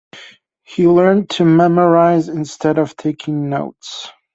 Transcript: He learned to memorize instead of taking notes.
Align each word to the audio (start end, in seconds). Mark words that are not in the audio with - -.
He 0.63 0.87
learned 0.87 1.29
to 1.29 1.45
memorize 1.45 2.27
instead 2.27 2.79
of 2.79 2.95
taking 2.97 3.51
notes. 3.51 4.09